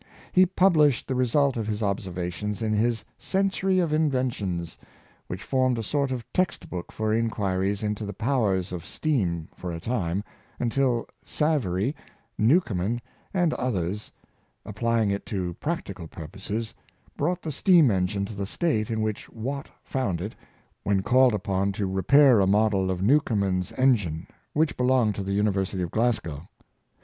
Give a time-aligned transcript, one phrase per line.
[0.31, 3.05] He published the result of his observations in his"
[3.35, 4.75] Century of Inventions,"
[5.27, 9.71] which formed a sort of text book for inquiries into the powers of steam for
[9.71, 10.23] a time,
[10.59, 11.95] until Savary,
[12.35, 12.99] Newcomen,
[13.31, 14.11] and others,
[14.65, 16.73] applying it to practical purposes,
[17.15, 20.33] brought the steam engine to the state in which Watt found it
[20.81, 25.33] when called upon to repair a model of Newcomen's en gine, which belonged to the
[25.33, 26.47] University of Glasgow.